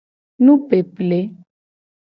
[0.45, 1.21] Nupeple.